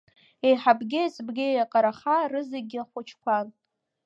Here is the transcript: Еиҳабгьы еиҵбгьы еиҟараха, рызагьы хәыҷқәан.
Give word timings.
Еиҳабгьы 0.45 1.01
еиҵбгьы 1.01 1.45
еиҟараха, 1.49 2.17
рызагьы 2.31 2.81
хәыҷқәан. 2.89 3.47